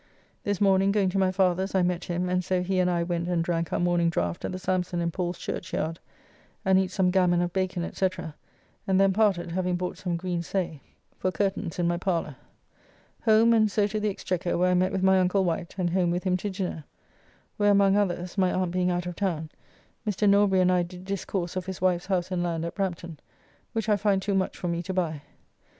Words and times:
This 0.43 0.59
morning 0.59 0.91
going 0.91 1.09
to 1.09 1.19
my 1.19 1.31
father's 1.31 1.75
I 1.75 1.83
met 1.83 2.05
him, 2.05 2.27
and 2.27 2.43
so 2.43 2.63
he 2.63 2.79
and 2.79 2.89
I 2.89 3.03
went 3.03 3.27
and 3.27 3.43
drank 3.43 3.71
our 3.71 3.79
morning 3.79 4.09
draft 4.09 4.43
at 4.43 4.51
the 4.51 4.57
Samson 4.57 4.99
in 4.99 5.11
Paul's 5.11 5.37
Churchyard, 5.37 5.99
and 6.65 6.79
eat 6.79 6.89
some 6.89 7.11
gammon 7.11 7.39
of 7.39 7.53
bacon, 7.53 7.87
&c., 7.93 8.07
and 8.87 8.99
then 8.99 9.13
parted, 9.13 9.51
having 9.51 9.75
bought 9.75 9.99
some 9.99 10.17
green 10.17 10.41
Say 10.41 10.59
[A 10.59 10.59
woollen 10.59 10.71
cloth. 10.71 10.81
"Saye 10.81 10.81
clothe 10.81 10.95
serge." 10.95 11.13
Palsgrave.] 11.13 11.21
for 11.21 11.37
curtains 11.53 11.77
in 11.79 11.87
my 11.87 11.97
parler. 11.97 12.35
Home, 13.25 13.53
and 13.53 13.69
so 13.69 13.85
to 13.85 13.99
the 13.99 14.09
Exchequer, 14.09 14.57
where 14.57 14.71
I 14.71 14.73
met 14.73 14.91
with 14.91 15.03
my 15.03 15.19
uncle 15.19 15.43
Wight, 15.43 15.75
and 15.77 15.91
home 15.91 16.09
with 16.09 16.23
him 16.23 16.35
to 16.37 16.49
dinner, 16.49 16.83
where 17.57 17.69
among 17.69 17.95
others 17.95 18.39
(my 18.39 18.51
aunt 18.51 18.71
being 18.71 18.89
out 18.89 19.05
of 19.05 19.15
town), 19.15 19.51
Mr. 20.07 20.27
Norbury 20.27 20.61
and 20.61 20.71
I 20.71 20.81
did 20.81 21.05
discourse 21.05 21.55
of 21.55 21.67
his 21.67 21.79
wife's 21.79 22.07
house 22.07 22.31
and 22.31 22.41
land 22.41 22.65
at 22.65 22.73
Brampton, 22.73 23.19
which 23.73 23.87
I 23.87 23.97
find 23.97 24.19
too 24.19 24.33
much 24.33 24.57
for 24.57 24.67
me 24.67 24.81
to 24.81 24.95
buy. 24.95 25.21